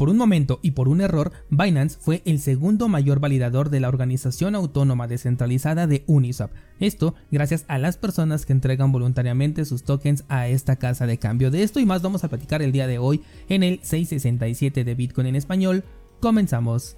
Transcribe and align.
Por 0.00 0.08
un 0.08 0.16
momento 0.16 0.60
y 0.62 0.70
por 0.70 0.88
un 0.88 1.02
error, 1.02 1.30
Binance 1.50 1.98
fue 2.00 2.22
el 2.24 2.38
segundo 2.38 2.88
mayor 2.88 3.20
validador 3.20 3.68
de 3.68 3.80
la 3.80 3.88
organización 3.88 4.54
autónoma 4.54 5.06
descentralizada 5.06 5.86
de 5.86 6.04
Uniswap. 6.06 6.50
Esto 6.78 7.14
gracias 7.30 7.66
a 7.68 7.76
las 7.76 7.98
personas 7.98 8.46
que 8.46 8.54
entregan 8.54 8.92
voluntariamente 8.92 9.66
sus 9.66 9.82
tokens 9.82 10.24
a 10.30 10.48
esta 10.48 10.76
casa 10.76 11.06
de 11.06 11.18
cambio. 11.18 11.50
De 11.50 11.62
esto 11.62 11.80
y 11.80 11.84
más 11.84 12.00
vamos 12.00 12.24
a 12.24 12.28
platicar 12.28 12.62
el 12.62 12.72
día 12.72 12.86
de 12.86 12.96
hoy 12.96 13.20
en 13.50 13.62
el 13.62 13.78
667 13.82 14.84
de 14.84 14.94
Bitcoin 14.94 15.26
en 15.26 15.36
español. 15.36 15.84
Comenzamos. 16.20 16.96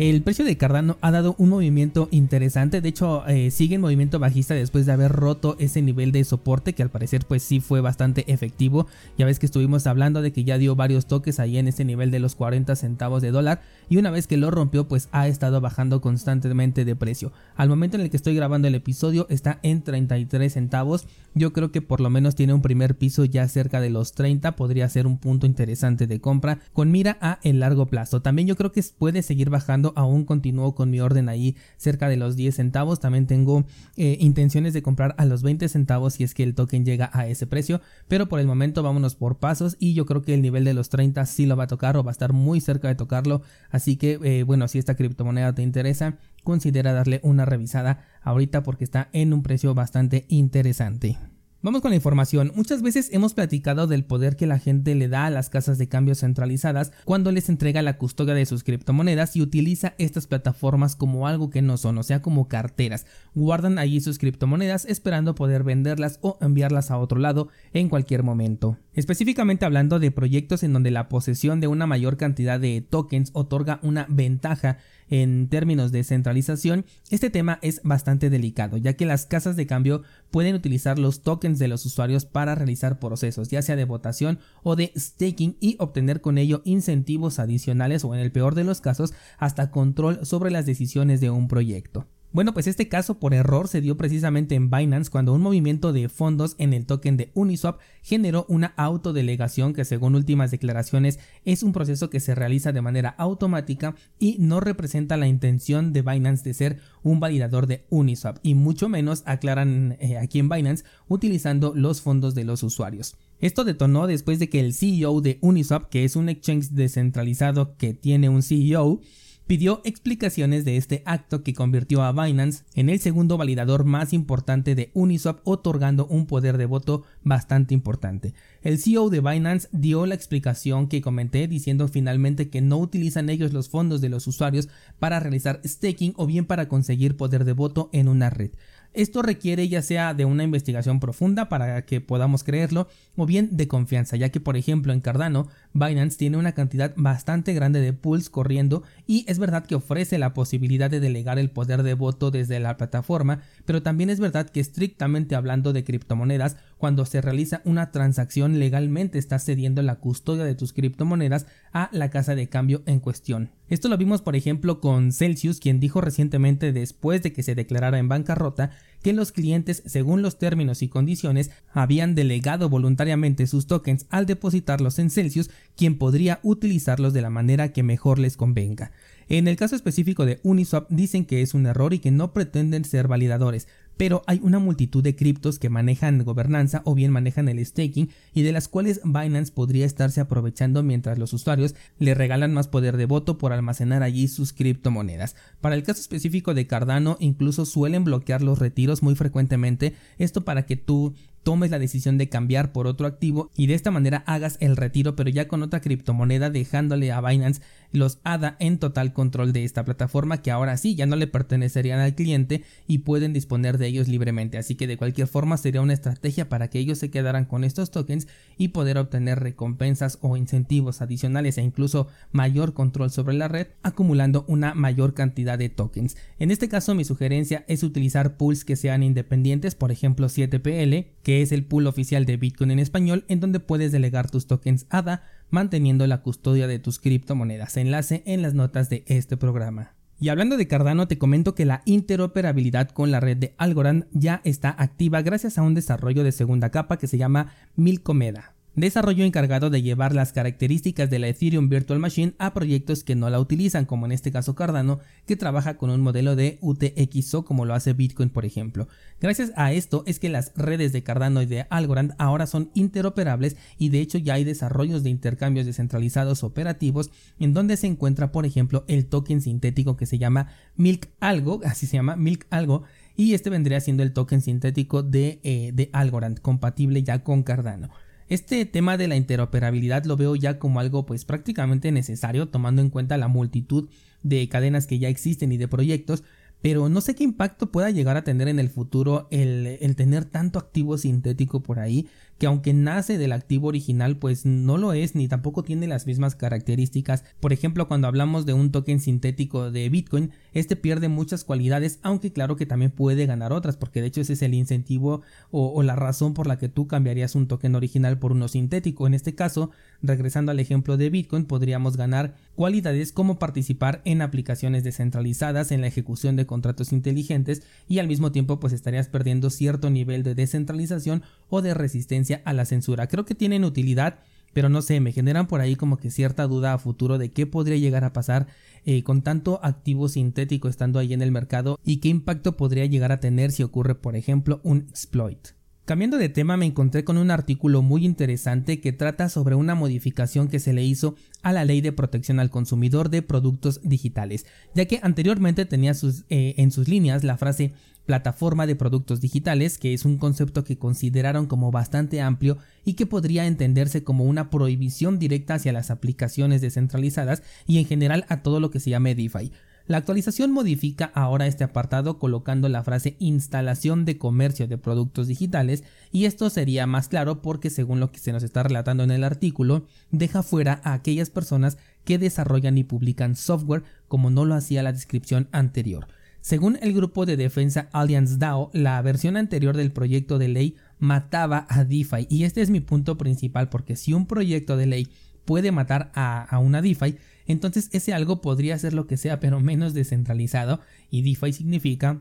El 0.00 0.22
precio 0.22 0.46
de 0.46 0.56
Cardano 0.56 0.96
ha 1.02 1.10
dado 1.10 1.34
un 1.36 1.50
movimiento 1.50 2.08
interesante, 2.10 2.80
de 2.80 2.88
hecho 2.88 3.22
eh, 3.26 3.50
sigue 3.50 3.74
en 3.74 3.82
movimiento 3.82 4.18
bajista 4.18 4.54
después 4.54 4.86
de 4.86 4.92
haber 4.92 5.12
roto 5.12 5.56
ese 5.58 5.82
nivel 5.82 6.10
de 6.10 6.24
soporte 6.24 6.72
que 6.72 6.82
al 6.82 6.88
parecer 6.88 7.26
pues 7.28 7.42
sí 7.42 7.60
fue 7.60 7.82
bastante 7.82 8.24
efectivo. 8.32 8.86
Ya 9.18 9.26
ves 9.26 9.38
que 9.38 9.44
estuvimos 9.44 9.86
hablando 9.86 10.22
de 10.22 10.32
que 10.32 10.42
ya 10.42 10.56
dio 10.56 10.74
varios 10.74 11.04
toques 11.04 11.38
ahí 11.38 11.58
en 11.58 11.68
ese 11.68 11.84
nivel 11.84 12.10
de 12.10 12.18
los 12.18 12.34
40 12.34 12.76
centavos 12.76 13.20
de 13.20 13.30
dólar 13.30 13.60
y 13.90 13.98
una 13.98 14.10
vez 14.10 14.26
que 14.26 14.38
lo 14.38 14.50
rompió 14.50 14.88
pues 14.88 15.10
ha 15.12 15.28
estado 15.28 15.60
bajando 15.60 16.00
constantemente 16.00 16.86
de 16.86 16.96
precio. 16.96 17.30
Al 17.54 17.68
momento 17.68 17.98
en 17.98 18.02
el 18.02 18.08
que 18.08 18.16
estoy 18.16 18.34
grabando 18.34 18.68
el 18.68 18.76
episodio 18.76 19.26
está 19.28 19.58
en 19.62 19.82
33 19.82 20.50
centavos, 20.50 21.06
yo 21.34 21.52
creo 21.52 21.72
que 21.72 21.82
por 21.82 22.00
lo 22.00 22.08
menos 22.08 22.36
tiene 22.36 22.54
un 22.54 22.62
primer 22.62 22.96
piso 22.96 23.26
ya 23.26 23.46
cerca 23.48 23.82
de 23.82 23.90
los 23.90 24.14
30, 24.14 24.56
podría 24.56 24.88
ser 24.88 25.06
un 25.06 25.18
punto 25.18 25.44
interesante 25.44 26.06
de 26.06 26.22
compra 26.22 26.58
con 26.72 26.90
mira 26.90 27.18
a 27.20 27.38
el 27.42 27.60
largo 27.60 27.84
plazo. 27.84 28.22
También 28.22 28.48
yo 28.48 28.56
creo 28.56 28.72
que 28.72 28.82
puede 28.98 29.20
seguir 29.20 29.50
bajando 29.50 29.89
aún 29.96 30.24
continúo 30.24 30.74
con 30.74 30.90
mi 30.90 31.00
orden 31.00 31.28
ahí 31.28 31.56
cerca 31.76 32.08
de 32.08 32.16
los 32.16 32.36
10 32.36 32.54
centavos. 32.54 33.00
También 33.00 33.26
tengo 33.26 33.64
eh, 33.96 34.16
intenciones 34.20 34.72
de 34.72 34.82
comprar 34.82 35.14
a 35.18 35.24
los 35.24 35.42
20 35.42 35.68
centavos 35.68 36.14
si 36.14 36.24
es 36.24 36.34
que 36.34 36.42
el 36.42 36.54
token 36.54 36.84
llega 36.84 37.10
a 37.12 37.26
ese 37.26 37.46
precio. 37.46 37.80
Pero 38.08 38.28
por 38.28 38.40
el 38.40 38.46
momento 38.46 38.82
vámonos 38.82 39.14
por 39.14 39.38
pasos 39.38 39.76
y 39.78 39.94
yo 39.94 40.06
creo 40.06 40.22
que 40.22 40.34
el 40.34 40.42
nivel 40.42 40.64
de 40.64 40.74
los 40.74 40.88
30 40.88 41.24
sí 41.26 41.46
lo 41.46 41.56
va 41.56 41.64
a 41.64 41.68
tocar 41.68 41.96
o 41.96 42.04
va 42.04 42.10
a 42.10 42.12
estar 42.12 42.32
muy 42.32 42.60
cerca 42.60 42.88
de 42.88 42.94
tocarlo. 42.94 43.42
Así 43.70 43.96
que 43.96 44.18
eh, 44.22 44.42
bueno, 44.42 44.68
si 44.68 44.78
esta 44.78 44.96
criptomoneda 44.96 45.54
te 45.54 45.62
interesa, 45.62 46.16
considera 46.44 46.92
darle 46.92 47.20
una 47.22 47.44
revisada 47.44 48.04
ahorita 48.22 48.62
porque 48.62 48.84
está 48.84 49.08
en 49.12 49.32
un 49.32 49.42
precio 49.42 49.74
bastante 49.74 50.26
interesante. 50.28 51.18
Vamos 51.62 51.82
con 51.82 51.90
la 51.90 51.96
información. 51.96 52.52
Muchas 52.54 52.80
veces 52.80 53.10
hemos 53.12 53.34
platicado 53.34 53.86
del 53.86 54.02
poder 54.02 54.36
que 54.36 54.46
la 54.46 54.58
gente 54.58 54.94
le 54.94 55.08
da 55.08 55.26
a 55.26 55.30
las 55.30 55.50
casas 55.50 55.76
de 55.76 55.90
cambio 55.90 56.14
centralizadas 56.14 56.90
cuando 57.04 57.32
les 57.32 57.50
entrega 57.50 57.82
la 57.82 57.98
custodia 57.98 58.32
de 58.32 58.46
sus 58.46 58.64
criptomonedas 58.64 59.36
y 59.36 59.42
utiliza 59.42 59.92
estas 59.98 60.26
plataformas 60.26 60.96
como 60.96 61.28
algo 61.28 61.50
que 61.50 61.60
no 61.60 61.76
son, 61.76 61.98
o 61.98 62.02
sea, 62.02 62.22
como 62.22 62.48
carteras. 62.48 63.04
Guardan 63.34 63.78
allí 63.78 64.00
sus 64.00 64.18
criptomonedas 64.18 64.86
esperando 64.86 65.34
poder 65.34 65.62
venderlas 65.62 66.18
o 66.22 66.38
enviarlas 66.40 66.90
a 66.90 66.96
otro 66.96 67.18
lado 67.18 67.48
en 67.74 67.90
cualquier 67.90 68.22
momento. 68.22 68.78
Específicamente 69.00 69.64
hablando 69.64 69.98
de 69.98 70.10
proyectos 70.10 70.62
en 70.62 70.74
donde 70.74 70.90
la 70.90 71.08
posesión 71.08 71.58
de 71.58 71.68
una 71.68 71.86
mayor 71.86 72.18
cantidad 72.18 72.60
de 72.60 72.82
tokens 72.82 73.30
otorga 73.32 73.80
una 73.82 74.04
ventaja 74.10 74.76
en 75.08 75.48
términos 75.48 75.90
de 75.90 76.04
centralización, 76.04 76.84
este 77.08 77.30
tema 77.30 77.58
es 77.62 77.80
bastante 77.82 78.28
delicado, 78.28 78.76
ya 78.76 78.92
que 78.96 79.06
las 79.06 79.24
casas 79.24 79.56
de 79.56 79.66
cambio 79.66 80.02
pueden 80.30 80.54
utilizar 80.54 80.98
los 80.98 81.22
tokens 81.22 81.58
de 81.58 81.68
los 81.68 81.86
usuarios 81.86 82.26
para 82.26 82.54
realizar 82.54 82.98
procesos, 82.98 83.48
ya 83.48 83.62
sea 83.62 83.74
de 83.74 83.86
votación 83.86 84.38
o 84.62 84.76
de 84.76 84.92
staking 84.94 85.56
y 85.60 85.76
obtener 85.78 86.20
con 86.20 86.36
ello 86.36 86.60
incentivos 86.66 87.38
adicionales 87.38 88.04
o 88.04 88.14
en 88.14 88.20
el 88.20 88.32
peor 88.32 88.54
de 88.54 88.64
los 88.64 88.82
casos 88.82 89.14
hasta 89.38 89.70
control 89.70 90.26
sobre 90.26 90.50
las 90.50 90.66
decisiones 90.66 91.22
de 91.22 91.30
un 91.30 91.48
proyecto. 91.48 92.06
Bueno, 92.32 92.54
pues 92.54 92.68
este 92.68 92.88
caso 92.88 93.18
por 93.18 93.34
error 93.34 93.66
se 93.66 93.80
dio 93.80 93.96
precisamente 93.96 94.54
en 94.54 94.70
Binance 94.70 95.10
cuando 95.10 95.34
un 95.34 95.40
movimiento 95.40 95.92
de 95.92 96.08
fondos 96.08 96.54
en 96.58 96.72
el 96.72 96.86
token 96.86 97.16
de 97.16 97.32
Uniswap 97.34 97.80
generó 98.02 98.46
una 98.48 98.72
autodelegación 98.76 99.72
que 99.72 99.84
según 99.84 100.14
últimas 100.14 100.52
declaraciones 100.52 101.18
es 101.44 101.64
un 101.64 101.72
proceso 101.72 102.08
que 102.08 102.20
se 102.20 102.36
realiza 102.36 102.70
de 102.70 102.82
manera 102.82 103.08
automática 103.18 103.96
y 104.20 104.36
no 104.38 104.60
representa 104.60 105.16
la 105.16 105.26
intención 105.26 105.92
de 105.92 106.02
Binance 106.02 106.44
de 106.44 106.54
ser 106.54 106.78
un 107.02 107.18
validador 107.18 107.66
de 107.66 107.84
Uniswap 107.90 108.38
y 108.44 108.54
mucho 108.54 108.88
menos 108.88 109.24
aclaran 109.26 109.96
eh, 109.98 110.16
aquí 110.16 110.38
en 110.38 110.48
Binance 110.48 110.84
utilizando 111.08 111.72
los 111.74 112.00
fondos 112.00 112.36
de 112.36 112.44
los 112.44 112.62
usuarios. 112.62 113.16
Esto 113.40 113.64
detonó 113.64 114.06
después 114.06 114.38
de 114.38 114.48
que 114.48 114.60
el 114.60 114.72
CEO 114.72 115.20
de 115.20 115.38
Uniswap, 115.40 115.88
que 115.88 116.04
es 116.04 116.14
un 116.14 116.28
exchange 116.28 116.68
descentralizado 116.70 117.76
que 117.76 117.92
tiene 117.92 118.28
un 118.28 118.44
CEO, 118.44 119.00
pidió 119.50 119.80
explicaciones 119.82 120.64
de 120.64 120.76
este 120.76 121.02
acto 121.06 121.42
que 121.42 121.54
convirtió 121.54 122.04
a 122.04 122.12
Binance 122.12 122.62
en 122.76 122.88
el 122.88 123.00
segundo 123.00 123.36
validador 123.36 123.84
más 123.84 124.12
importante 124.12 124.76
de 124.76 124.92
Uniswap, 124.94 125.40
otorgando 125.42 126.06
un 126.06 126.26
poder 126.26 126.56
de 126.56 126.66
voto 126.66 127.02
bastante 127.24 127.74
importante. 127.74 128.32
El 128.62 128.78
CEO 128.78 129.08
de 129.08 129.20
Binance 129.20 129.68
dio 129.72 130.04
la 130.04 130.14
explicación 130.14 130.88
que 130.88 131.00
comenté 131.00 131.48
diciendo 131.48 131.88
finalmente 131.88 132.50
que 132.50 132.60
no 132.60 132.76
utilizan 132.76 133.30
ellos 133.30 133.54
los 133.54 133.70
fondos 133.70 134.02
de 134.02 134.10
los 134.10 134.26
usuarios 134.26 134.68
para 134.98 135.18
realizar 135.18 135.62
staking 135.64 136.12
o 136.16 136.26
bien 136.26 136.44
para 136.44 136.68
conseguir 136.68 137.16
poder 137.16 137.46
de 137.46 137.54
voto 137.54 137.88
en 137.94 138.06
una 138.06 138.28
red. 138.28 138.50
Esto 138.92 139.22
requiere 139.22 139.68
ya 139.68 139.82
sea 139.82 140.14
de 140.14 140.24
una 140.24 140.42
investigación 140.42 140.98
profunda 140.98 141.48
para 141.48 141.86
que 141.86 142.00
podamos 142.00 142.42
creerlo 142.42 142.88
o 143.16 143.24
bien 143.24 143.56
de 143.56 143.68
confianza, 143.68 144.16
ya 144.16 144.30
que 144.30 144.40
por 144.40 144.56
ejemplo 144.56 144.92
en 144.92 145.00
Cardano, 145.00 145.46
Binance 145.72 146.18
tiene 146.18 146.36
una 146.36 146.52
cantidad 146.52 146.92
bastante 146.96 147.54
grande 147.54 147.80
de 147.80 147.92
pools 147.92 148.30
corriendo 148.30 148.82
y 149.06 149.24
es 149.28 149.38
verdad 149.38 149.64
que 149.64 149.76
ofrece 149.76 150.18
la 150.18 150.34
posibilidad 150.34 150.90
de 150.90 150.98
delegar 150.98 151.38
el 151.38 151.50
poder 151.50 151.84
de 151.84 151.94
voto 151.94 152.32
desde 152.32 152.58
la 152.58 152.76
plataforma, 152.76 153.42
pero 153.70 153.84
también 153.84 154.10
es 154.10 154.18
verdad 154.18 154.50
que 154.50 154.58
estrictamente 154.58 155.36
hablando 155.36 155.72
de 155.72 155.84
criptomonedas, 155.84 156.56
cuando 156.76 157.06
se 157.06 157.20
realiza 157.20 157.62
una 157.64 157.92
transacción 157.92 158.58
legalmente 158.58 159.16
estás 159.16 159.44
cediendo 159.44 159.80
la 159.80 160.00
custodia 160.00 160.42
de 160.42 160.56
tus 160.56 160.72
criptomonedas 160.72 161.46
a 161.72 161.88
la 161.92 162.10
casa 162.10 162.34
de 162.34 162.48
cambio 162.48 162.82
en 162.86 162.98
cuestión. 162.98 163.52
Esto 163.68 163.88
lo 163.88 163.96
vimos 163.96 164.22
por 164.22 164.34
ejemplo 164.34 164.80
con 164.80 165.12
Celsius, 165.12 165.60
quien 165.60 165.78
dijo 165.78 166.00
recientemente 166.00 166.72
después 166.72 167.22
de 167.22 167.32
que 167.32 167.44
se 167.44 167.54
declarara 167.54 168.00
en 168.00 168.08
bancarrota 168.08 168.72
que 169.02 169.12
los 169.12 169.30
clientes, 169.30 169.84
según 169.86 170.20
los 170.20 170.38
términos 170.38 170.82
y 170.82 170.88
condiciones, 170.88 171.52
habían 171.72 172.16
delegado 172.16 172.68
voluntariamente 172.68 173.46
sus 173.46 173.68
tokens 173.68 174.06
al 174.10 174.26
depositarlos 174.26 174.98
en 174.98 175.10
Celsius, 175.10 175.48
quien 175.76 175.96
podría 175.96 176.40
utilizarlos 176.42 177.12
de 177.12 177.22
la 177.22 177.30
manera 177.30 177.72
que 177.72 177.84
mejor 177.84 178.18
les 178.18 178.36
convenga. 178.36 178.90
En 179.30 179.46
el 179.46 179.54
caso 179.54 179.76
específico 179.76 180.26
de 180.26 180.40
Uniswap 180.42 180.90
dicen 180.90 181.24
que 181.24 181.40
es 181.40 181.54
un 181.54 181.64
error 181.64 181.94
y 181.94 182.00
que 182.00 182.10
no 182.10 182.32
pretenden 182.32 182.84
ser 182.84 183.06
validadores, 183.06 183.68
pero 183.96 184.24
hay 184.26 184.40
una 184.42 184.58
multitud 184.58 185.04
de 185.04 185.14
criptos 185.14 185.60
que 185.60 185.68
manejan 185.68 186.24
gobernanza 186.24 186.82
o 186.84 186.96
bien 186.96 187.12
manejan 187.12 187.48
el 187.48 187.64
staking 187.64 188.10
y 188.34 188.42
de 188.42 188.50
las 188.50 188.66
cuales 188.66 189.00
Binance 189.04 189.52
podría 189.52 189.86
estarse 189.86 190.20
aprovechando 190.20 190.82
mientras 190.82 191.16
los 191.16 191.32
usuarios 191.32 191.76
le 192.00 192.14
regalan 192.14 192.52
más 192.52 192.66
poder 192.66 192.96
de 192.96 193.04
voto 193.04 193.38
por 193.38 193.52
almacenar 193.52 194.02
allí 194.02 194.26
sus 194.26 194.52
criptomonedas. 194.52 195.36
Para 195.60 195.76
el 195.76 195.84
caso 195.84 196.00
específico 196.00 196.52
de 196.52 196.66
Cardano, 196.66 197.16
incluso 197.20 197.66
suelen 197.66 198.02
bloquear 198.02 198.42
los 198.42 198.58
retiros 198.58 199.00
muy 199.04 199.14
frecuentemente, 199.14 199.94
esto 200.18 200.44
para 200.44 200.66
que 200.66 200.74
tú 200.74 201.14
tomes 201.42 201.70
la 201.70 201.78
decisión 201.78 202.18
de 202.18 202.28
cambiar 202.28 202.72
por 202.72 202.86
otro 202.86 203.06
activo 203.06 203.50
y 203.56 203.66
de 203.66 203.74
esta 203.74 203.90
manera 203.90 204.22
hagas 204.26 204.56
el 204.60 204.76
retiro 204.76 205.16
pero 205.16 205.30
ya 205.30 205.48
con 205.48 205.62
otra 205.62 205.80
criptomoneda 205.80 206.50
dejándole 206.50 207.12
a 207.12 207.20
Binance 207.20 207.60
los 207.92 208.18
ADA 208.24 208.56
en 208.60 208.78
total 208.78 209.12
control 209.12 209.52
de 209.52 209.64
esta 209.64 209.84
plataforma 209.84 210.42
que 210.42 210.50
ahora 210.50 210.76
sí 210.76 210.94
ya 210.94 211.06
no 211.06 211.16
le 211.16 211.26
pertenecerían 211.26 212.00
al 212.00 212.14
cliente 212.14 212.62
y 212.86 212.98
pueden 212.98 213.32
disponer 213.32 213.78
de 213.78 213.88
ellos 213.88 214.08
libremente. 214.08 214.58
Así 214.58 214.74
que 214.74 214.86
de 214.86 214.96
cualquier 214.96 215.26
forma 215.26 215.56
sería 215.56 215.80
una 215.80 215.92
estrategia 215.92 216.48
para 216.48 216.68
que 216.68 216.78
ellos 216.78 216.98
se 216.98 217.10
quedaran 217.10 217.44
con 217.44 217.64
estos 217.64 217.90
tokens 217.90 218.28
y 218.56 218.68
poder 218.68 218.98
obtener 218.98 219.40
recompensas 219.40 220.18
o 220.20 220.36
incentivos 220.36 221.02
adicionales 221.02 221.58
e 221.58 221.62
incluso 221.62 222.08
mayor 222.32 222.74
control 222.74 223.10
sobre 223.10 223.34
la 223.34 223.48
red 223.48 223.68
acumulando 223.82 224.44
una 224.48 224.74
mayor 224.74 225.14
cantidad 225.14 225.58
de 225.58 225.68
tokens. 225.68 226.16
En 226.38 226.50
este 226.50 226.68
caso 226.68 226.94
mi 226.94 227.04
sugerencia 227.04 227.64
es 227.66 227.82
utilizar 227.82 228.36
pools 228.36 228.64
que 228.64 228.76
sean 228.76 229.02
independientes 229.02 229.74
por 229.74 229.90
ejemplo 229.90 230.28
7PL 230.28 231.06
que 231.22 231.29
es 231.32 231.52
el 231.52 231.64
pool 231.64 231.86
oficial 231.86 232.26
de 232.26 232.36
Bitcoin 232.36 232.70
en 232.70 232.78
español, 232.78 233.24
en 233.28 233.40
donde 233.40 233.60
puedes 233.60 233.92
delegar 233.92 234.30
tus 234.30 234.46
tokens 234.46 234.86
ADA 234.90 235.22
manteniendo 235.50 236.06
la 236.06 236.22
custodia 236.22 236.66
de 236.66 236.78
tus 236.78 236.98
criptomonedas. 236.98 237.76
Enlace 237.76 238.22
en 238.26 238.42
las 238.42 238.54
notas 238.54 238.90
de 238.90 239.04
este 239.06 239.36
programa. 239.36 239.94
Y 240.18 240.28
hablando 240.28 240.56
de 240.56 240.68
Cardano, 240.68 241.08
te 241.08 241.18
comento 241.18 241.54
que 241.54 241.64
la 241.64 241.82
interoperabilidad 241.86 242.90
con 242.90 243.10
la 243.10 243.20
red 243.20 243.38
de 243.38 243.54
Algorand 243.56 244.06
ya 244.12 244.42
está 244.44 244.74
activa 244.78 245.22
gracias 245.22 245.56
a 245.56 245.62
un 245.62 245.74
desarrollo 245.74 246.24
de 246.24 246.32
segunda 246.32 246.70
capa 246.70 246.98
que 246.98 247.06
se 247.06 247.16
llama 247.16 247.52
Milcomeda 247.74 248.54
desarrollo 248.74 249.24
encargado 249.24 249.70
de 249.70 249.82
llevar 249.82 250.14
las 250.14 250.32
características 250.32 251.10
de 251.10 251.18
la 251.18 251.28
Ethereum 251.28 251.68
Virtual 251.68 251.98
Machine 251.98 252.34
a 252.38 252.54
proyectos 252.54 253.04
que 253.04 253.14
no 253.14 253.28
la 253.30 253.40
utilizan, 253.40 253.84
como 253.84 254.06
en 254.06 254.12
este 254.12 254.30
caso 254.30 254.54
Cardano, 254.54 255.00
que 255.26 255.36
trabaja 255.36 255.76
con 255.76 255.90
un 255.90 256.00
modelo 256.00 256.36
de 256.36 256.58
UTXO 256.60 257.44
como 257.44 257.64
lo 257.64 257.74
hace 257.74 257.92
Bitcoin, 257.92 258.30
por 258.30 258.44
ejemplo. 258.44 258.88
Gracias 259.20 259.52
a 259.56 259.72
esto 259.72 260.04
es 260.06 260.18
que 260.18 260.28
las 260.28 260.52
redes 260.56 260.92
de 260.92 261.02
Cardano 261.02 261.42
y 261.42 261.46
de 261.46 261.66
Algorand 261.70 262.14
ahora 262.18 262.46
son 262.46 262.70
interoperables 262.74 263.56
y 263.78 263.88
de 263.88 264.00
hecho 264.00 264.18
ya 264.18 264.34
hay 264.34 264.44
desarrollos 264.44 265.02
de 265.02 265.10
intercambios 265.10 265.66
descentralizados 265.66 266.44
operativos 266.44 267.10
en 267.38 267.54
donde 267.54 267.76
se 267.76 267.86
encuentra, 267.86 268.32
por 268.32 268.46
ejemplo, 268.46 268.84
el 268.88 269.06
token 269.06 269.40
sintético 269.40 269.96
que 269.96 270.06
se 270.06 270.18
llama 270.18 270.48
Milk 270.76 271.08
Algo, 271.20 271.60
así 271.64 271.86
se 271.86 271.96
llama 271.96 272.16
Milk 272.16 272.46
Algo, 272.50 272.84
y 273.16 273.34
este 273.34 273.50
vendría 273.50 273.80
siendo 273.80 274.02
el 274.02 274.12
token 274.12 274.40
sintético 274.40 275.02
de, 275.02 275.40
eh, 275.42 275.72
de 275.74 275.90
Algorand, 275.92 276.40
compatible 276.40 277.02
ya 277.02 277.22
con 277.22 277.42
Cardano. 277.42 277.90
Este 278.30 278.64
tema 278.64 278.96
de 278.96 279.08
la 279.08 279.16
interoperabilidad 279.16 280.04
lo 280.04 280.16
veo 280.16 280.36
ya 280.36 280.60
como 280.60 280.78
algo 280.78 281.04
pues 281.04 281.24
prácticamente 281.24 281.90
necesario 281.90 282.48
tomando 282.48 282.80
en 282.80 282.88
cuenta 282.88 283.18
la 283.18 283.26
multitud 283.26 283.88
de 284.22 284.48
cadenas 284.48 284.86
que 284.86 285.00
ya 285.00 285.08
existen 285.08 285.50
y 285.50 285.56
de 285.56 285.66
proyectos, 285.66 286.22
pero 286.62 286.88
no 286.88 287.00
sé 287.00 287.16
qué 287.16 287.24
impacto 287.24 287.72
pueda 287.72 287.90
llegar 287.90 288.16
a 288.16 288.22
tener 288.22 288.46
en 288.46 288.60
el 288.60 288.68
futuro 288.68 289.26
el, 289.32 289.78
el, 289.80 289.96
tener 289.96 290.26
tanto 290.26 290.60
activo 290.60 290.96
sintético 290.96 291.60
por 291.64 291.80
ahí, 291.80 292.06
que 292.40 292.46
aunque 292.46 292.72
nace 292.72 293.18
del 293.18 293.32
activo 293.32 293.68
original, 293.68 294.16
pues 294.16 294.46
no 294.46 294.78
lo 294.78 294.94
es 294.94 295.14
ni 295.14 295.28
tampoco 295.28 295.62
tiene 295.62 295.86
las 295.86 296.06
mismas 296.06 296.34
características. 296.34 297.22
Por 297.38 297.52
ejemplo, 297.52 297.86
cuando 297.86 298.08
hablamos 298.08 298.46
de 298.46 298.54
un 298.54 298.72
token 298.72 298.98
sintético 298.98 299.70
de 299.70 299.90
Bitcoin, 299.90 300.30
este 300.54 300.74
pierde 300.74 301.10
muchas 301.10 301.44
cualidades, 301.44 301.98
aunque 302.00 302.32
claro 302.32 302.56
que 302.56 302.64
también 302.64 302.92
puede 302.92 303.26
ganar 303.26 303.52
otras, 303.52 303.76
porque 303.76 304.00
de 304.00 304.06
hecho 304.06 304.22
ese 304.22 304.32
es 304.32 304.40
el 304.40 304.54
incentivo 304.54 305.20
o, 305.50 305.70
o 305.74 305.82
la 305.82 305.96
razón 305.96 306.32
por 306.32 306.46
la 306.46 306.56
que 306.56 306.70
tú 306.70 306.86
cambiarías 306.86 307.34
un 307.34 307.46
token 307.46 307.74
original 307.74 308.18
por 308.18 308.32
uno 308.32 308.48
sintético. 308.48 309.06
En 309.06 309.12
este 309.12 309.34
caso, 309.34 309.70
regresando 310.00 310.50
al 310.50 310.60
ejemplo 310.60 310.96
de 310.96 311.10
Bitcoin, 311.10 311.44
podríamos 311.44 311.98
ganar 311.98 312.36
cualidades 312.54 313.12
como 313.12 313.38
participar 313.38 314.00
en 314.06 314.22
aplicaciones 314.22 314.82
descentralizadas, 314.82 315.72
en 315.72 315.82
la 315.82 315.88
ejecución 315.88 316.36
de 316.36 316.46
contratos 316.46 316.92
inteligentes 316.92 317.62
y 317.86 317.98
al 317.98 318.08
mismo 318.08 318.32
tiempo 318.32 318.60
pues 318.60 318.72
estarías 318.72 319.08
perdiendo 319.08 319.50
cierto 319.50 319.90
nivel 319.90 320.22
de 320.22 320.34
descentralización 320.34 321.22
o 321.50 321.60
de 321.60 321.74
resistencia 321.74 322.29
a 322.34 322.52
la 322.52 322.64
censura. 322.64 323.06
Creo 323.06 323.24
que 323.24 323.34
tienen 323.34 323.64
utilidad, 323.64 324.20
pero 324.52 324.68
no 324.68 324.82
sé, 324.82 325.00
me 325.00 325.12
generan 325.12 325.46
por 325.46 325.60
ahí 325.60 325.76
como 325.76 325.96
que 325.96 326.10
cierta 326.10 326.46
duda 326.46 326.72
a 326.72 326.78
futuro 326.78 327.18
de 327.18 327.30
qué 327.30 327.46
podría 327.46 327.76
llegar 327.76 328.04
a 328.04 328.12
pasar 328.12 328.46
eh, 328.84 329.02
con 329.02 329.22
tanto 329.22 329.60
activo 329.62 330.08
sintético 330.08 330.68
estando 330.68 330.98
ahí 330.98 331.12
en 331.12 331.22
el 331.22 331.32
mercado 331.32 331.78
y 331.84 331.98
qué 331.98 332.08
impacto 332.08 332.56
podría 332.56 332.86
llegar 332.86 333.12
a 333.12 333.20
tener 333.20 333.52
si 333.52 333.62
ocurre 333.62 333.94
por 333.94 334.16
ejemplo 334.16 334.60
un 334.64 334.78
exploit. 334.88 335.59
Cambiando 335.90 336.18
de 336.18 336.28
tema 336.28 336.56
me 336.56 336.66
encontré 336.66 337.02
con 337.02 337.18
un 337.18 337.32
artículo 337.32 337.82
muy 337.82 338.04
interesante 338.04 338.80
que 338.80 338.92
trata 338.92 339.28
sobre 339.28 339.56
una 339.56 339.74
modificación 339.74 340.46
que 340.46 340.60
se 340.60 340.72
le 340.72 340.84
hizo 340.84 341.16
a 341.42 341.52
la 341.52 341.64
ley 341.64 341.80
de 341.80 341.90
protección 341.90 342.38
al 342.38 342.48
consumidor 342.48 343.10
de 343.10 343.22
productos 343.22 343.80
digitales, 343.82 344.46
ya 344.72 344.84
que 344.84 345.00
anteriormente 345.02 345.64
tenía 345.64 345.90
eh, 346.28 346.54
en 346.58 346.70
sus 346.70 346.86
líneas 346.86 347.24
la 347.24 347.36
frase 347.36 347.72
plataforma 348.06 348.68
de 348.68 348.76
productos 348.76 349.20
digitales, 349.20 349.78
que 349.78 349.92
es 349.92 350.04
un 350.04 350.16
concepto 350.16 350.62
que 350.62 350.78
consideraron 350.78 351.46
como 351.46 351.72
bastante 351.72 352.20
amplio 352.20 352.58
y 352.84 352.94
que 352.94 353.06
podría 353.06 353.46
entenderse 353.46 354.04
como 354.04 354.22
una 354.26 354.48
prohibición 354.48 355.18
directa 355.18 355.54
hacia 355.54 355.72
las 355.72 355.90
aplicaciones 355.90 356.60
descentralizadas 356.60 357.42
y 357.66 357.78
en 357.78 357.86
general 357.86 358.26
a 358.28 358.44
todo 358.44 358.60
lo 358.60 358.70
que 358.70 358.78
se 358.78 358.90
llame 358.90 359.16
DeFi. 359.16 359.50
La 359.90 359.96
actualización 359.96 360.52
modifica 360.52 361.10
ahora 361.14 361.48
este 361.48 361.64
apartado 361.64 362.20
colocando 362.20 362.68
la 362.68 362.84
frase 362.84 363.16
instalación 363.18 364.04
de 364.04 364.18
comercio 364.18 364.68
de 364.68 364.78
productos 364.78 365.26
digitales 365.26 365.82
y 366.12 366.26
esto 366.26 366.48
sería 366.48 366.86
más 366.86 367.08
claro 367.08 367.42
porque 367.42 367.70
según 367.70 367.98
lo 367.98 368.12
que 368.12 368.20
se 368.20 368.30
nos 368.30 368.44
está 368.44 368.62
relatando 368.62 369.02
en 369.02 369.10
el 369.10 369.24
artículo, 369.24 369.86
deja 370.12 370.44
fuera 370.44 370.80
a 370.84 370.92
aquellas 370.92 371.28
personas 371.28 371.76
que 372.04 372.18
desarrollan 372.18 372.78
y 372.78 372.84
publican 372.84 373.34
software 373.34 373.82
como 374.06 374.30
no 374.30 374.44
lo 374.44 374.54
hacía 374.54 374.84
la 374.84 374.92
descripción 374.92 375.48
anterior. 375.50 376.06
Según 376.40 376.78
el 376.82 376.94
grupo 376.94 377.26
de 377.26 377.36
defensa 377.36 377.88
Alliance 377.90 378.36
DAO, 378.38 378.70
la 378.72 379.02
versión 379.02 379.36
anterior 379.36 379.76
del 379.76 379.90
proyecto 379.90 380.38
de 380.38 380.46
ley 380.50 380.76
mataba 381.00 381.66
a 381.68 381.82
DeFi 381.82 382.28
y 382.30 382.44
este 382.44 382.62
es 382.62 382.70
mi 382.70 382.78
punto 382.78 383.18
principal 383.18 383.68
porque 383.68 383.96
si 383.96 384.12
un 384.12 384.26
proyecto 384.26 384.76
de 384.76 384.86
ley 384.86 385.08
puede 385.50 385.72
matar 385.72 386.12
a, 386.14 386.60
una 386.60 386.80
DeFi, 386.80 387.16
entonces 387.44 387.88
ese 387.90 388.14
algo 388.14 388.40
podría 388.40 388.78
ser 388.78 388.94
lo 388.94 389.08
que 389.08 389.16
sea, 389.16 389.40
pero 389.40 389.58
menos 389.58 389.94
descentralizado, 389.94 390.78
y 391.10 391.22
DeFi 391.22 391.52
significa 391.52 392.20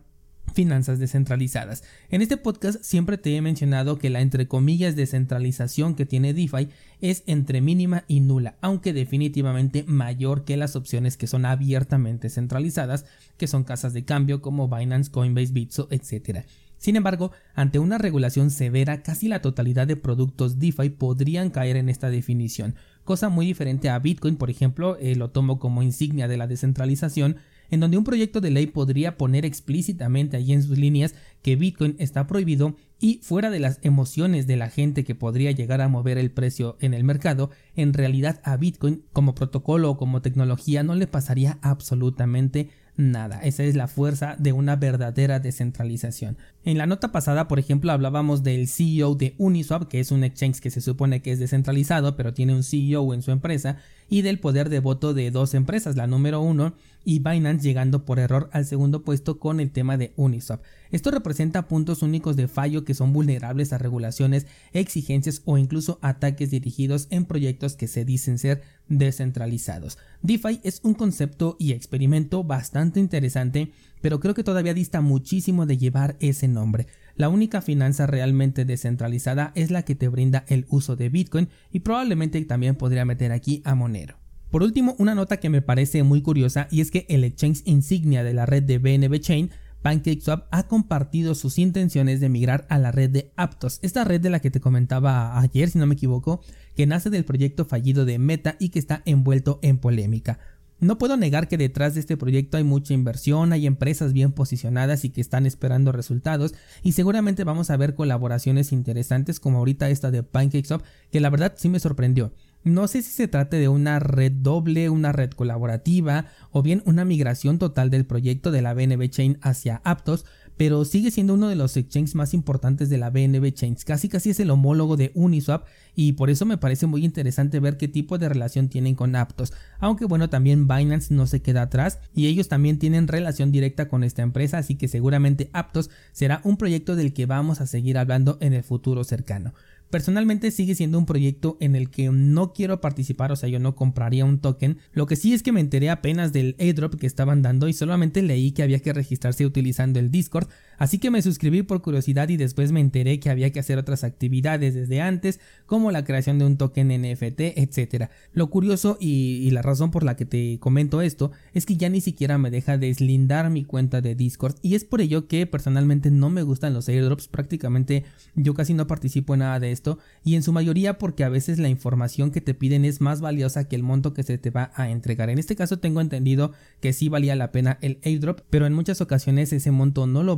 finanzas 0.51 0.97
descentralizadas. 0.97 1.83
En 2.09 2.23
este 2.23 2.37
podcast 2.37 2.81
siempre 2.81 3.19
te 3.19 3.35
he 3.35 3.41
mencionado 3.43 3.99
que 3.99 4.09
la 4.09 4.21
entre 4.21 4.47
comillas 4.47 4.95
descentralización 4.95 5.93
que 5.93 6.07
tiene 6.07 6.33
DeFi 6.33 6.69
es 7.01 7.21
entre 7.27 7.61
mínima 7.61 8.03
y 8.07 8.21
nula, 8.21 8.55
aunque 8.61 8.93
definitivamente 8.93 9.83
mayor 9.83 10.43
que 10.43 10.57
las 10.57 10.75
opciones 10.75 11.15
que 11.15 11.27
son 11.27 11.45
abiertamente 11.45 12.31
centralizadas, 12.31 13.05
que 13.37 13.45
son 13.45 13.63
casas 13.63 13.93
de 13.93 14.05
cambio 14.05 14.41
como 14.41 14.69
Binance, 14.69 15.11
Coinbase, 15.11 15.53
Bitso, 15.53 15.87
etc. 15.91 16.45
Sin 16.79 16.95
embargo, 16.95 17.33
ante 17.55 17.77
una 17.77 17.97
regulación 17.97 18.49
severa, 18.51 19.03
casi 19.03 19.27
la 19.27 19.41
totalidad 19.41 19.85
de 19.85 19.97
productos 19.97 20.59
DeFi 20.59 20.89
podrían 20.91 21.49
caer 21.49 21.75
en 21.75 21.89
esta 21.89 22.09
definición, 22.09 22.75
cosa 23.09 23.29
muy 23.29 23.47
diferente 23.47 23.89
a 23.89 23.97
Bitcoin, 23.97 24.35
por 24.35 24.51
ejemplo, 24.51 24.95
eh, 24.99 25.15
lo 25.15 25.31
tomo 25.31 25.57
como 25.57 25.81
insignia 25.81 26.27
de 26.27 26.37
la 26.37 26.45
descentralización, 26.45 27.37
en 27.71 27.79
donde 27.79 27.97
un 27.97 28.03
proyecto 28.03 28.39
de 28.39 28.51
ley 28.51 28.67
podría 28.67 29.17
poner 29.17 29.45
explícitamente 29.45 30.37
allí 30.37 30.53
en 30.53 30.61
sus 30.61 30.77
líneas 30.77 31.15
que 31.41 31.55
Bitcoin 31.55 31.95
está 31.97 32.27
prohibido 32.27 32.75
y 32.99 33.19
fuera 33.23 33.49
de 33.49 33.59
las 33.59 33.79
emociones 33.81 34.45
de 34.45 34.57
la 34.57 34.69
gente 34.69 35.03
que 35.03 35.15
podría 35.15 35.49
llegar 35.49 35.81
a 35.81 35.87
mover 35.87 36.19
el 36.19 36.29
precio 36.29 36.77
en 36.81 36.93
el 36.93 37.03
mercado, 37.03 37.49
en 37.75 37.93
realidad 37.93 38.41
a 38.43 38.57
Bitcoin 38.57 39.01
como 39.11 39.33
protocolo 39.33 39.89
o 39.89 39.97
como 39.97 40.21
tecnología 40.21 40.83
no 40.83 40.93
le 40.93 41.07
pasaría 41.07 41.57
absolutamente 41.63 42.69
nada. 42.99 43.39
Esa 43.41 43.63
es 43.63 43.75
la 43.75 43.87
fuerza 43.87 44.35
de 44.37 44.51
una 44.51 44.75
verdadera 44.75 45.39
descentralización. 45.39 46.37
En 46.65 46.77
la 46.77 46.85
nota 46.85 47.11
pasada, 47.11 47.47
por 47.47 47.57
ejemplo, 47.57 47.91
hablábamos 47.91 48.43
del 48.43 48.67
CEO 48.67 49.15
de 49.15 49.33
Uniswap, 49.37 49.87
que 49.87 49.99
es 49.99 50.11
un 50.11 50.23
exchange 50.23 50.59
que 50.59 50.69
se 50.69 50.81
supone 50.81 51.21
que 51.21 51.31
es 51.31 51.39
descentralizado, 51.39 52.15
pero 52.15 52.33
tiene 52.33 52.53
un 52.53 52.63
CEO 52.63 53.13
en 53.13 53.21
su 53.21 53.31
empresa, 53.31 53.77
y 54.09 54.21
del 54.21 54.39
poder 54.39 54.69
de 54.69 54.79
voto 54.79 55.13
de 55.13 55.31
dos 55.31 55.53
empresas, 55.53 55.95
la 55.95 56.07
número 56.07 56.41
uno 56.41 56.73
y 57.05 57.19
Binance 57.19 57.63
llegando 57.63 58.05
por 58.05 58.19
error 58.19 58.49
al 58.51 58.65
segundo 58.65 59.03
puesto 59.03 59.39
con 59.39 59.59
el 59.59 59.71
tema 59.71 59.97
de 59.97 60.13
Uniswap. 60.17 60.61
Esto 60.91 61.11
representa 61.11 61.67
puntos 61.67 62.01
únicos 62.01 62.35
de 62.35 62.47
fallo 62.47 62.83
que 62.83 62.93
son 62.93 63.13
vulnerables 63.13 63.71
a 63.71 63.77
regulaciones, 63.77 64.47
exigencias 64.73 65.41
o 65.45 65.57
incluso 65.57 65.99
ataques 66.01 66.51
dirigidos 66.51 67.07
en 67.09 67.25
proyectos 67.25 67.75
que 67.75 67.87
se 67.87 68.05
dicen 68.05 68.37
ser 68.37 68.61
descentralizados. 68.89 69.97
DeFi 70.23 70.59
es 70.63 70.81
un 70.83 70.93
concepto 70.95 71.55
y 71.59 71.71
experimento 71.71 72.43
bastante 72.43 72.99
interesante, 72.99 73.71
pero 74.01 74.19
creo 74.19 74.33
que 74.33 74.43
todavía 74.43 74.73
dista 74.73 75.01
muchísimo 75.01 75.65
de 75.65 75.77
llevar 75.77 76.15
ese 76.19 76.47
nombre. 76.47 76.87
La 77.19 77.27
única 77.27 77.59
finanza 77.59 78.07
realmente 78.07 78.63
descentralizada 78.63 79.51
es 79.53 79.71
la 79.71 79.83
que 79.83 79.93
te 79.93 80.07
brinda 80.07 80.45
el 80.47 80.65
uso 80.69 80.95
de 80.95 81.09
Bitcoin 81.09 81.49
y 81.69 81.81
probablemente 81.81 82.41
también 82.45 82.75
podría 82.75 83.03
meter 83.03 83.33
aquí 83.33 83.61
a 83.65 83.75
Monero. 83.75 84.15
Por 84.49 84.63
último, 84.63 84.95
una 84.99 85.15
nota 85.15 85.35
que 85.35 85.49
me 85.49 85.61
parece 85.61 86.03
muy 86.03 86.21
curiosa 86.21 86.69
y 86.71 86.79
es 86.79 86.91
que 86.91 87.05
el 87.09 87.25
exchange 87.25 87.63
insignia 87.65 88.23
de 88.23 88.33
la 88.33 88.45
red 88.45 88.63
de 88.63 88.77
BNB 88.77 89.19
Chain 89.19 89.49
PancakeSwap 89.81 90.47
ha 90.51 90.67
compartido 90.69 91.35
sus 91.35 91.59
intenciones 91.59 92.21
de 92.21 92.29
migrar 92.29 92.65
a 92.69 92.77
la 92.77 92.93
red 92.93 93.09
de 93.09 93.33
Aptos, 93.35 93.79
esta 93.81 94.05
red 94.05 94.21
de 94.21 94.29
la 94.29 94.39
que 94.39 94.49
te 94.49 94.61
comentaba 94.61 95.41
ayer, 95.41 95.69
si 95.69 95.77
no 95.77 95.87
me 95.87 95.95
equivoco, 95.95 96.39
que 96.73 96.87
nace 96.87 97.09
del 97.09 97.25
proyecto 97.25 97.65
fallido 97.65 98.05
de 98.05 98.17
Meta 98.17 98.55
y 98.61 98.69
que 98.69 98.79
está 98.79 99.01
envuelto 99.03 99.59
en 99.61 99.79
polémica. 99.79 100.39
No 100.79 100.97
puedo 100.97 101.17
negar 101.17 101.49
que 101.49 101.57
detrás 101.57 101.93
de 101.93 101.99
este 101.99 102.15
proyecto 102.15 102.57
hay 102.57 102.63
mucha 102.63 102.93
inversión, 102.93 103.51
hay 103.51 103.67
empresas 103.67 104.13
bien 104.13 104.31
posicionadas 104.31 105.03
y 105.03 105.09
que 105.09 105.19
están 105.19 105.45
esperando 105.45 105.91
resultados 105.91 106.53
y 106.83 106.93
seguramente 106.93 107.43
vamos 107.43 107.69
a 107.69 107.77
ver 107.77 107.95
colaboraciones 107.95 108.71
interesantes 108.71 109.41
como 109.41 109.57
ahorita 109.57 109.89
esta 109.89 110.09
de 110.09 110.23
PancakeSwap 110.23 110.81
que 111.11 111.19
la 111.19 111.29
verdad 111.29 111.53
sí 111.57 111.67
me 111.67 111.81
sorprendió. 111.81 112.31
No 112.63 112.87
sé 112.87 113.01
si 113.01 113.11
se 113.11 113.27
trate 113.27 113.57
de 113.57 113.69
una 113.69 113.99
red 113.99 114.33
doble, 114.33 114.89
una 114.89 115.11
red 115.11 115.31
colaborativa 115.31 116.25
o 116.51 116.61
bien 116.61 116.81
una 116.85 117.05
migración 117.05 117.57
total 117.57 117.89
del 117.89 118.05
proyecto 118.05 118.51
de 118.51 118.61
la 118.61 118.73
BNB 118.73 119.09
Chain 119.09 119.37
hacia 119.41 119.81
Aptos, 119.85 120.25
pero 120.59 120.83
sigue 120.83 121.09
siendo 121.09 121.35
uno 121.35 121.47
de 121.47 121.55
los 121.55 121.77
exchanges 121.77 122.15
más 122.15 122.33
importantes 122.33 122.89
de 122.89 122.97
la 122.97 123.09
BNB 123.09 123.53
Chains. 123.53 123.85
Casi 123.85 124.09
casi 124.09 124.31
es 124.31 124.41
el 124.41 124.51
homólogo 124.51 124.97
de 124.97 125.11
Uniswap 125.13 125.65
y 125.95 126.11
por 126.11 126.29
eso 126.29 126.45
me 126.45 126.57
parece 126.57 126.85
muy 126.85 127.05
interesante 127.05 127.61
ver 127.61 127.77
qué 127.77 127.87
tipo 127.87 128.17
de 128.17 128.27
relación 128.27 128.67
tienen 128.67 128.93
con 128.93 129.15
Aptos. 129.15 129.53
Aunque 129.79 130.03
bueno, 130.03 130.29
también 130.29 130.67
Binance 130.67 131.13
no 131.13 131.27
se 131.27 131.41
queda 131.41 131.61
atrás 131.61 131.99
y 132.13 132.27
ellos 132.27 132.49
también 132.49 132.77
tienen 132.77 133.07
relación 133.07 133.53
directa 133.53 133.87
con 133.87 134.03
esta 134.03 134.21
empresa, 134.21 134.57
así 134.57 134.75
que 134.75 134.89
seguramente 134.89 135.49
Aptos 135.53 135.91
será 136.11 136.41
un 136.43 136.57
proyecto 136.57 136.97
del 136.97 137.13
que 137.13 137.25
vamos 137.25 137.61
a 137.61 137.65
seguir 137.65 137.97
hablando 137.97 138.37
en 138.41 138.51
el 138.51 138.63
futuro 138.63 139.05
cercano. 139.05 139.53
Personalmente 139.89 140.51
sigue 140.51 140.75
siendo 140.75 140.99
un 140.99 141.07
proyecto 141.07 141.57
en 141.59 141.75
el 141.75 141.89
que 141.89 142.09
no 142.11 142.53
quiero 142.53 142.79
participar, 142.79 143.31
o 143.31 143.35
sea, 143.35 143.49
yo 143.49 143.59
no 143.59 143.75
compraría 143.75 144.23
un 144.23 144.39
token. 144.39 144.77
Lo 144.91 145.07
que 145.07 145.15
sí 145.15 145.33
es 145.33 145.41
que 145.41 145.51
me 145.51 145.61
enteré 145.61 145.89
apenas 145.89 146.31
del 146.31 146.55
airdrop 146.59 146.93
que 146.95 147.07
estaban 147.07 147.41
dando 147.41 147.67
y 147.67 147.73
solamente 147.73 148.21
leí 148.21 148.51
que 148.51 148.61
había 148.61 148.81
que 148.81 148.93
registrarse 148.93 149.47
utilizando 149.47 149.99
el 149.99 150.11
Discord, 150.11 150.47
así 150.77 150.97
que 150.97 151.11
me 151.11 151.21
suscribí 151.21 151.61
por 151.61 151.81
curiosidad 151.81 152.29
y 152.29 152.37
después 152.37 152.71
me 152.71 152.79
enteré 152.79 153.19
que 153.19 153.29
había 153.29 153.51
que 153.51 153.59
hacer 153.59 153.77
otras 153.77 154.03
actividades 154.03 154.73
desde 154.73 155.01
antes, 155.01 155.39
como 155.65 155.91
la 155.91 156.03
creación 156.03 156.39
de 156.39 156.45
un 156.45 156.57
token 156.57 156.87
NFT, 156.87 157.41
etc. 157.57 158.09
Lo 158.33 158.49
curioso 158.49 158.97
y, 158.99 159.49
la 159.51 159.61
razón 159.61 159.91
por 159.91 160.03
la 160.03 160.15
que 160.15 160.25
te 160.25 160.59
comento 160.59 161.01
esto 161.01 161.31
es 161.53 161.65
que 161.65 161.75
ya 161.75 161.89
ni 161.89 162.01
siquiera 162.01 162.37
me 162.37 162.51
deja 162.51 162.77
deslindar 162.77 163.49
mi 163.49 163.65
cuenta 163.65 163.99
de 163.99 164.15
Discord 164.15 164.55
y 164.61 164.75
es 164.75 164.85
por 164.85 165.01
ello 165.01 165.27
que 165.27 165.45
personalmente 165.47 166.11
no 166.11 166.29
me 166.29 166.43
gustan 166.43 166.73
los 166.73 166.87
airdrops, 166.87 167.27
prácticamente 167.27 168.05
yo 168.35 168.53
casi 168.53 168.73
no 168.73 168.87
participo 168.87 169.33
en 169.33 169.39
nada 169.39 169.59
de 169.59 169.71
esto 169.71 169.97
y 170.23 170.35
en 170.35 170.43
su 170.43 170.53
mayoría 170.53 170.97
porque 170.97 171.23
a 171.23 171.29
veces 171.29 171.59
la 171.59 171.69
información 171.69 172.31
que 172.31 172.41
te 172.41 172.53
piden 172.53 172.85
es 172.85 173.01
más 173.01 173.21
valiosa 173.21 173.67
que 173.67 173.75
el 173.75 173.83
monto 173.83 174.13
que 174.13 174.23
se 174.23 174.37
te 174.37 174.49
va 174.49 174.71
a 174.75 174.89
entregar. 174.89 175.29
En 175.29 175.39
este 175.39 175.55
caso 175.55 175.79
tengo 175.79 176.01
entendido 176.01 176.51
que 176.79 176.93
sí 176.93 177.09
valía 177.09 177.35
la 177.35 177.51
pena 177.51 177.77
el 177.81 177.99
airdrop, 178.03 178.41
pero 178.49 178.65
en 178.65 178.73
muchas 178.73 179.01
ocasiones 179.01 179.51
ese 179.53 179.71
monto 179.71 180.07
no 180.07 180.23
lo 180.23 180.35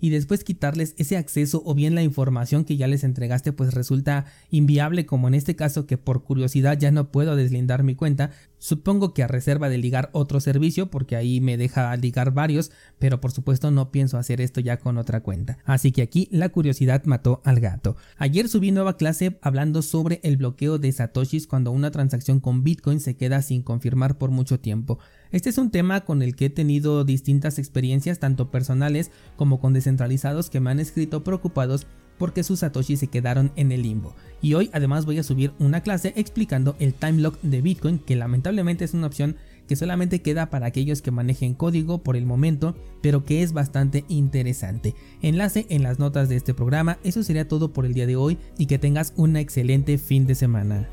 y 0.00 0.10
después 0.10 0.44
quitarles 0.44 0.94
ese 0.96 1.16
acceso 1.16 1.62
o 1.64 1.74
bien 1.74 1.94
la 1.94 2.02
información 2.02 2.64
que 2.64 2.76
ya 2.76 2.86
les 2.86 3.04
entregaste 3.04 3.52
pues 3.52 3.74
resulta 3.74 4.26
inviable 4.50 5.06
como 5.06 5.28
en 5.28 5.34
este 5.34 5.56
caso 5.56 5.86
que 5.86 5.98
por 5.98 6.22
curiosidad 6.22 6.78
ya 6.78 6.90
no 6.90 7.10
puedo 7.10 7.36
deslindar 7.36 7.82
mi 7.82 7.94
cuenta. 7.94 8.30
Supongo 8.58 9.14
que 9.14 9.22
a 9.22 9.26
reserva 9.26 9.68
de 9.68 9.78
ligar 9.78 10.10
otro 10.12 10.40
servicio 10.40 10.90
porque 10.90 11.16
ahí 11.16 11.40
me 11.40 11.56
deja 11.56 11.96
ligar 11.96 12.32
varios, 12.32 12.70
pero 12.98 13.20
por 13.20 13.32
supuesto 13.32 13.70
no 13.70 13.90
pienso 13.90 14.18
hacer 14.18 14.40
esto 14.40 14.60
ya 14.60 14.78
con 14.78 14.98
otra 14.98 15.22
cuenta. 15.22 15.58
Así 15.64 15.92
que 15.92 16.02
aquí 16.02 16.28
la 16.30 16.50
curiosidad 16.50 17.04
mató 17.04 17.40
al 17.44 17.60
gato. 17.60 17.96
Ayer 18.18 18.48
subí 18.48 18.70
nueva 18.70 18.96
clase 18.96 19.38
hablando 19.42 19.82
sobre 19.82 20.20
el 20.22 20.36
bloqueo 20.36 20.78
de 20.78 20.92
satoshis 20.92 21.46
cuando 21.46 21.72
una 21.72 21.90
transacción 21.90 22.40
con 22.40 22.62
Bitcoin 22.62 23.00
se 23.00 23.16
queda 23.16 23.42
sin 23.42 23.62
confirmar 23.62 24.18
por 24.18 24.30
mucho 24.30 24.60
tiempo. 24.60 24.98
Este 25.32 25.48
es 25.48 25.58
un 25.58 25.70
tema 25.70 26.00
con 26.00 26.22
el 26.22 26.34
que 26.34 26.46
he 26.46 26.50
tenido 26.50 27.04
distintas 27.04 27.58
experiencias 27.58 28.18
tanto 28.18 28.50
personales 28.50 29.12
como 29.40 29.58
con 29.58 29.72
descentralizados 29.72 30.50
que 30.50 30.60
me 30.60 30.70
han 30.70 30.80
escrito 30.80 31.24
preocupados 31.24 31.86
porque 32.18 32.42
sus 32.42 32.58
satoshis 32.58 33.00
se 33.00 33.06
quedaron 33.06 33.52
en 33.56 33.72
el 33.72 33.84
limbo. 33.84 34.14
Y 34.42 34.52
hoy 34.52 34.68
además 34.74 35.06
voy 35.06 35.18
a 35.18 35.22
subir 35.22 35.54
una 35.58 35.80
clase 35.80 36.12
explicando 36.14 36.76
el 36.78 36.92
time 36.92 37.22
lock 37.22 37.40
de 37.40 37.62
Bitcoin 37.62 38.00
que 38.00 38.16
lamentablemente 38.16 38.84
es 38.84 38.92
una 38.92 39.06
opción 39.06 39.36
que 39.66 39.76
solamente 39.76 40.20
queda 40.20 40.50
para 40.50 40.66
aquellos 40.66 41.00
que 41.00 41.10
manejen 41.10 41.54
código 41.54 42.02
por 42.02 42.18
el 42.18 42.26
momento, 42.26 42.76
pero 43.00 43.24
que 43.24 43.42
es 43.42 43.54
bastante 43.54 44.04
interesante. 44.08 44.94
Enlace 45.22 45.64
en 45.70 45.84
las 45.84 45.98
notas 45.98 46.28
de 46.28 46.36
este 46.36 46.52
programa, 46.52 46.98
eso 47.02 47.22
sería 47.22 47.48
todo 47.48 47.72
por 47.72 47.86
el 47.86 47.94
día 47.94 48.06
de 48.06 48.16
hoy 48.16 48.36
y 48.58 48.66
que 48.66 48.78
tengas 48.78 49.14
un 49.16 49.38
excelente 49.38 49.96
fin 49.96 50.26
de 50.26 50.34
semana. 50.34 50.86